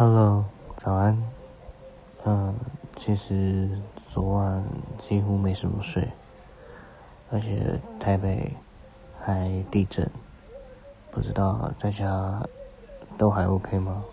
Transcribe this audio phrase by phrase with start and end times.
[0.00, 0.44] Hello，
[0.76, 1.20] 早安。
[2.24, 2.54] 嗯，
[2.94, 3.68] 其实
[4.08, 4.62] 昨晚
[4.96, 6.08] 几乎没什么睡，
[7.32, 8.56] 而且台北
[9.18, 10.08] 还地震，
[11.10, 12.40] 不知道在家
[13.18, 14.04] 都还 OK 吗？